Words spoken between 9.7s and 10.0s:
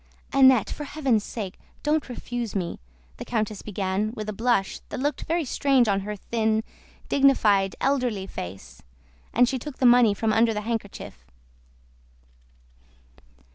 the